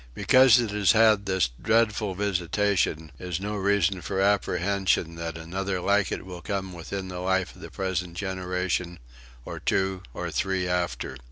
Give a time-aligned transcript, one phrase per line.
[0.15, 6.11] Because it has had this dreadful visitation is no reason for apprehension that another like
[6.11, 8.97] it will come within the life of the present generation,
[9.45, 11.19] or two or three after.